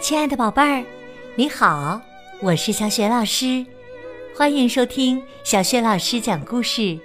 [0.00, 0.82] 亲爱的宝贝儿，
[1.34, 2.00] 你好，
[2.40, 3.66] 我是小雪老师，
[4.34, 6.98] 欢迎收听小雪老师讲故事，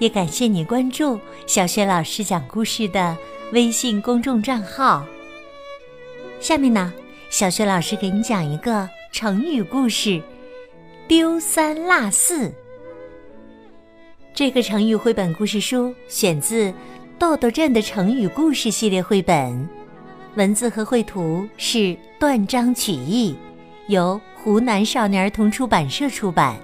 [0.00, 3.16] 也感谢你关注小雪老师讲故事的
[3.52, 5.06] 微信公众账号。
[6.40, 6.92] 下面呢，
[7.30, 10.20] 小雪老师给你讲一个成语故事
[11.06, 12.52] “丢三落四”。
[14.34, 16.70] 这个成语绘本故事书选自
[17.20, 19.68] 《豆豆镇的成语故事》系列绘本，
[20.36, 23.36] 文字和绘图是断章取义，
[23.88, 26.56] 由湖南少年儿童出版社出版。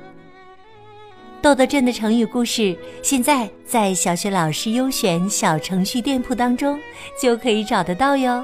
[1.42, 6.80] 豆豆镇的成语故事现在在小学老师优选小程序店铺当中
[7.20, 8.42] 就可以找得到哟。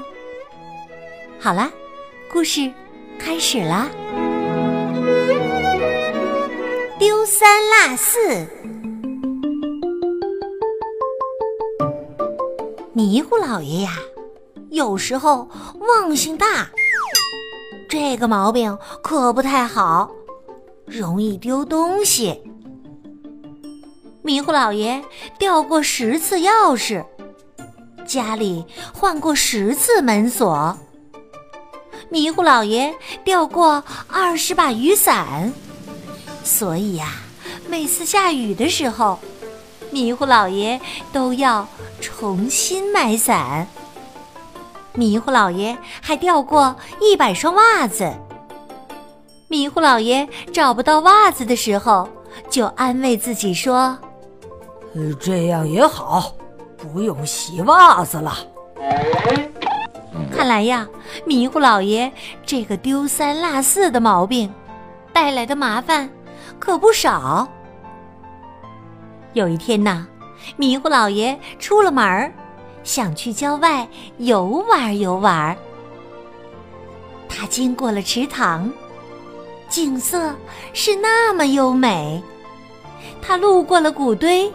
[1.39, 1.71] 好啦，
[2.31, 2.71] 故事
[3.17, 3.89] 开始啦！
[6.99, 8.47] 丢三落四。
[13.05, 13.91] 迷糊老爷呀，
[14.69, 16.69] 有时候忘性大，
[17.89, 20.09] 这个毛病可不太好，
[20.85, 22.41] 容易丢东西。
[24.21, 25.03] 迷糊老爷
[25.37, 27.03] 掉过十次钥匙，
[28.07, 30.77] 家里换过十次门锁。
[32.09, 35.51] 迷糊老爷掉过二十把雨伞，
[36.41, 37.11] 所以呀，
[37.67, 39.19] 每次下雨的时候，
[39.93, 40.81] 迷糊老爷
[41.13, 41.65] 都要。
[42.01, 43.65] 重新买伞。
[44.93, 48.11] 迷糊老爷还掉过一百双袜子。
[49.47, 52.09] 迷糊老爷找不到袜子的时候，
[52.49, 53.97] 就安慰自己说
[54.93, 56.33] ：“呃，这样也好，
[56.77, 58.35] 不用洗袜子了。”
[60.35, 60.85] 看来呀，
[61.25, 62.11] 迷糊老爷
[62.45, 64.53] 这个丢三落四的毛病，
[65.13, 66.09] 带来的麻烦
[66.59, 67.47] 可不少。
[69.33, 70.07] 有一天呐。
[70.57, 72.33] 迷糊老爷出了门儿，
[72.83, 75.55] 想去郊外游玩游玩。
[77.29, 78.69] 他经过了池塘，
[79.69, 80.35] 景色
[80.73, 82.21] 是那么优美；
[83.21, 84.51] 他路过了谷堆，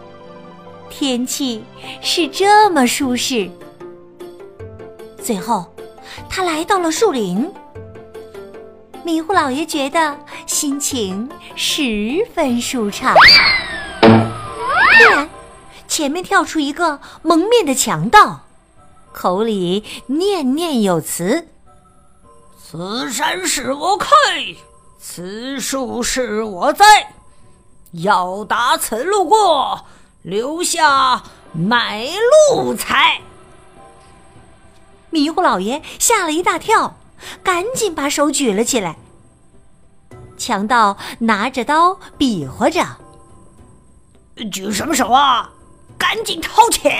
[0.91, 1.65] 天气
[2.03, 3.51] 是这么舒适。
[5.23, 5.65] 最后，
[6.29, 7.51] 他来到了树林。
[9.05, 10.15] 迷糊老爷觉得
[10.47, 11.27] 心情
[11.57, 13.15] 十分舒畅。
[14.99, 15.29] 突然。
[15.87, 18.43] 前面跳出一个蒙面的强盗，
[19.13, 21.49] 口里念念有词
[22.63, 24.09] ：“此山是我开，
[25.01, 27.15] 此树是我栽，
[27.93, 29.87] 要打此路过，
[30.23, 31.23] 留下
[31.53, 32.07] 买
[32.53, 33.23] 路财。”
[35.09, 36.99] 迷糊老爷吓了一大跳，
[37.43, 38.97] 赶紧把手举了起来。
[40.37, 42.85] 强盗拿着刀比划着
[44.47, 45.51] ：“举什么手啊？”
[45.99, 46.97] 赶紧掏钱！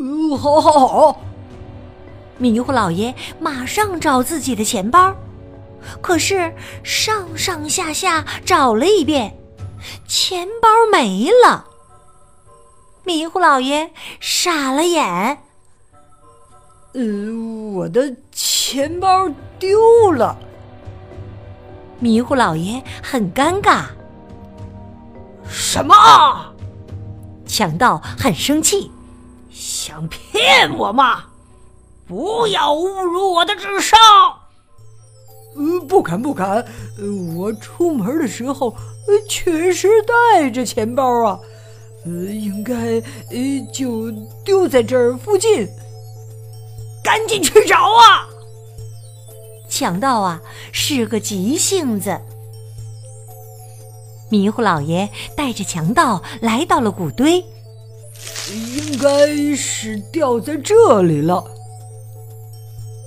[0.00, 1.20] 嗯，好，好，好。
[2.38, 5.14] 迷糊老爷马上找自己的钱包，
[6.00, 9.36] 可是上上下下找了一遍，
[10.06, 11.66] 钱包没了。
[13.04, 15.38] 迷糊老爷傻了眼。
[16.94, 17.02] 呃，
[17.74, 19.28] 我的钱包
[19.58, 20.36] 丢了。
[22.00, 23.84] 迷糊老爷很尴尬。
[25.48, 25.94] 什么？
[27.46, 28.90] 强盗很生气，
[29.50, 31.24] 想骗我吗？
[32.06, 33.98] 不要侮辱我的智商！
[35.56, 36.64] 呃，不敢不敢，
[36.98, 39.88] 呃，我出门的时候呃确实
[40.32, 41.38] 带着钱包啊，
[42.04, 44.10] 呃，应该呃就
[44.44, 45.66] 丢在这儿附近，
[47.02, 48.28] 赶紧去找啊！
[49.68, 50.40] 强盗啊
[50.72, 52.20] 是个急性子。
[54.30, 57.44] 迷糊老爷带着强盗来到了谷堆，
[58.76, 61.44] 应该是掉在这里了。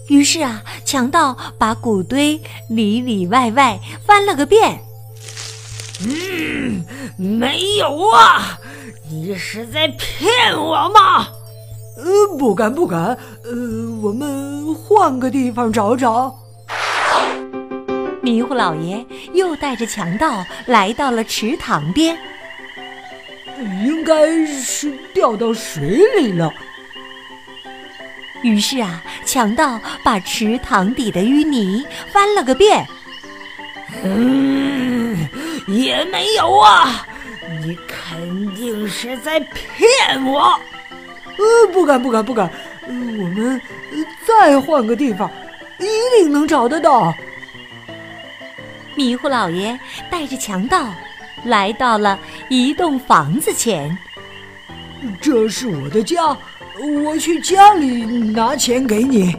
[0.08, 4.82] 于是啊，强盗把谷堆里里外外翻了个遍。
[6.04, 6.84] 嗯，
[7.18, 8.60] 没有啊！
[9.10, 11.28] 你是在骗我吗？
[11.98, 13.18] 呃，不敢不敢。
[13.44, 13.52] 呃，
[14.02, 16.36] 我们换个地方找找。
[18.22, 19.04] 迷糊老爷
[19.34, 22.18] 又带着强盗来到了池塘边，
[23.84, 26.54] 应该是掉到水里了。
[28.44, 32.86] 于是啊，强盗把池塘底的淤泥翻了个遍。
[34.04, 35.28] 嗯，
[35.68, 37.06] 也没有啊！
[37.62, 40.60] 你肯定是在骗我。
[41.38, 42.50] 呃，不敢不敢不敢。
[42.88, 43.62] 我们
[44.26, 45.30] 再换个地方，
[45.80, 45.86] 一
[46.18, 47.14] 定能找得到。
[48.96, 49.80] 迷糊老爷
[50.10, 50.94] 带着强盗
[51.46, 53.98] 来到了一栋房子前。
[55.22, 56.38] 这是我的家，
[57.06, 59.36] 我去家里拿钱给你。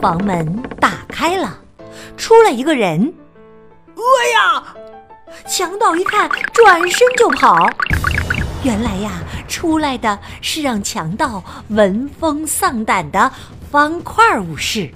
[0.00, 1.58] 房门打开了，
[2.16, 3.12] 出来一个人。
[3.96, 4.02] 哎
[4.34, 4.64] 呀！
[5.48, 7.68] 强盗一看，转身就跑。
[8.62, 9.12] 原来呀，
[9.48, 13.30] 出来的是让强盗闻风丧胆的
[13.70, 14.88] 方块武士。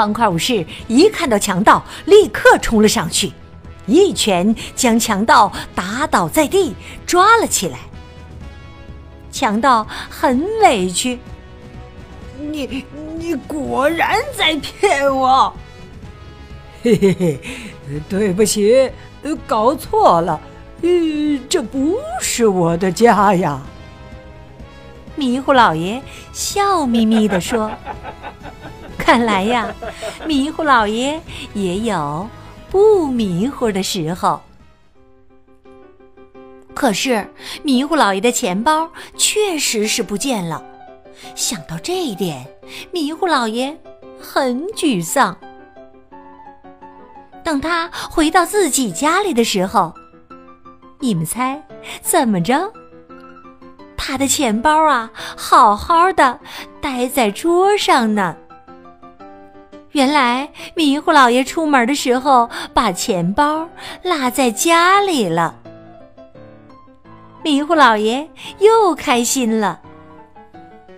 [0.00, 3.30] 方块武士一看到强盗，立刻冲了上去，
[3.84, 6.74] 一拳将强盗打倒在地，
[7.04, 7.78] 抓了起来。
[9.30, 11.18] 强盗很委屈。
[12.38, 12.82] 你
[13.18, 15.52] 你果然在骗我！
[16.82, 17.40] 嘿嘿嘿，
[18.08, 18.90] 对不起，
[19.46, 20.40] 搞错了，
[20.80, 20.88] 呃，
[21.46, 23.60] 这不是我的家呀。
[25.14, 26.00] 迷糊老爷
[26.32, 27.70] 笑眯眯地说
[29.10, 29.74] ：“看来呀，
[30.24, 31.20] 迷糊老爷
[31.52, 32.28] 也有
[32.70, 34.40] 不迷糊的时候。
[36.76, 37.28] 可是
[37.64, 40.62] 迷糊老爷的钱包确实是不见了。”
[41.34, 42.46] 想到这一点，
[42.92, 43.76] 迷糊老爷
[44.20, 45.36] 很沮丧。
[47.42, 49.92] 等他回到自己家里的时候，
[51.00, 51.60] 你们猜
[52.00, 52.72] 怎么着？
[53.96, 56.38] 他的钱包啊，好好的
[56.80, 58.36] 待在桌上呢。
[59.92, 63.68] 原来迷糊老爷出门的时候把钱包
[64.02, 65.56] 落在家里了。
[67.42, 68.28] 迷糊老爷
[68.58, 69.80] 又开心了。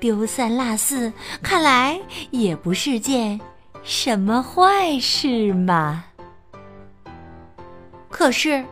[0.01, 1.13] 丢三落四，
[1.43, 2.01] 看来
[2.31, 3.41] 也不是件
[3.85, 6.05] 什么坏事嘛。
[8.11, 8.65] 可是，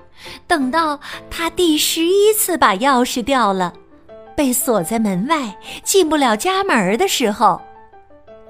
[0.46, 0.98] 等到
[1.30, 3.72] 他第十一次把钥匙掉了，
[4.36, 7.62] 被锁在门外，进不了家门的时候，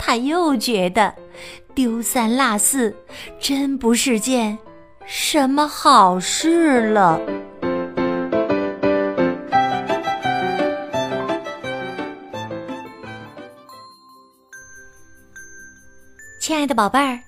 [0.02, 1.14] 他又觉得
[1.74, 2.96] 丢三落四
[3.38, 4.58] 真不是件
[5.06, 7.20] 什么好事了。
[16.40, 17.20] 亲爱的宝贝儿，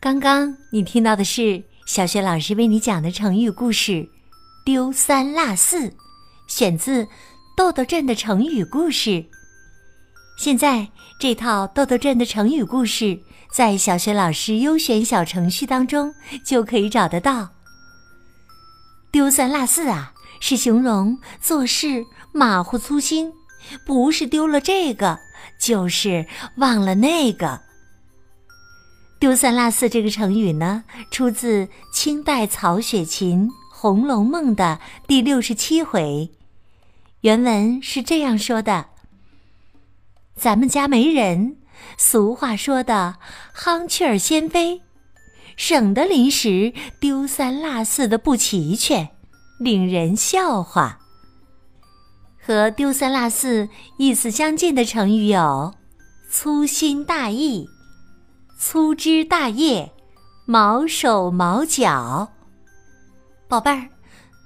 [0.00, 4.08] 刚刚你听到的是小雪老师为你讲的成语故事
[4.64, 5.92] “丢三落四”，
[6.46, 7.06] 选自
[7.56, 9.22] 豆豆镇的成语故事。
[10.40, 10.88] 现在
[11.18, 13.20] 这套豆豆镇的成语故事
[13.52, 17.50] 在小学老师优选小程序当中就可以找得到。
[19.12, 23.30] 丢三落四啊，是形容做事马虎粗心，
[23.84, 25.18] 不是丢了这个，
[25.60, 26.26] 就是
[26.56, 27.60] 忘了那个。
[29.18, 36.30] 丢三落四这个成语呢，出自清代曹雪芹《红楼梦》的第六十七回。
[37.20, 38.86] 原文是这样说的
[40.40, 41.56] ：“咱们家没人，
[41.98, 43.16] 俗话说的
[43.54, 44.80] 夯气儿先飞，
[45.54, 49.10] 省得临时丢三落四的不齐全，
[49.58, 50.98] 令人笑话。”
[52.42, 55.74] 和丢三落四意思相近的成语有
[56.32, 57.68] “粗心大意”。
[58.58, 59.92] 粗枝大叶，
[60.46, 62.32] 毛手毛脚。
[63.46, 63.90] 宝贝儿，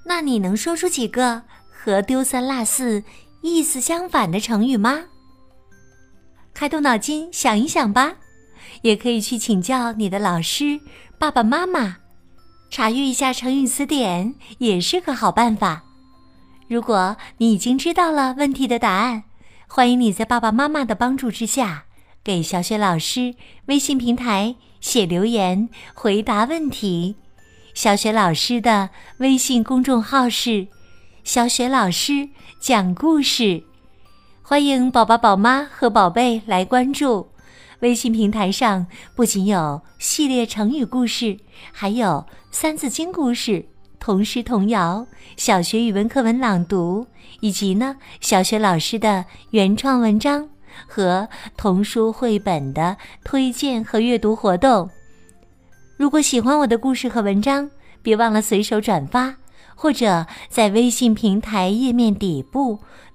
[0.05, 3.01] 那你能说出几个和丢三落四
[3.41, 5.05] 意思相反的成语吗？
[6.55, 8.15] 开动脑筋想一想吧，
[8.81, 10.79] 也可以去请教你的老师、
[11.19, 11.97] 爸爸妈妈，
[12.69, 15.83] 查阅一下成语词典也是个好办法。
[16.69, 19.23] 如果你已经知道了问题的答案，
[19.67, 21.83] 欢迎你在爸爸妈妈的帮助之下。
[22.23, 27.17] 给小雪老师微信平台写留言回答问题。
[27.75, 30.67] 小雪老师的微信公众号是
[31.23, 32.29] “小雪老师
[32.59, 33.63] 讲故事”，
[34.47, 37.27] 欢迎宝宝、宝妈和宝贝来关注。
[37.79, 38.85] 微信平台上
[39.15, 41.39] 不仅有系列成语故事，
[41.71, 43.65] 还有三字经故事、
[43.99, 47.07] 童诗童谣、小学语文课文朗读，
[47.39, 50.47] 以及呢小学老师的原创文章。
[50.85, 54.87] 和童书绘本的推荐和阅读活动。
[55.97, 57.71] 如果喜欢我的故事和文章，
[58.03, 59.37] 别忘了随手转发，
[59.73, 62.79] 或者在微信平台页面底部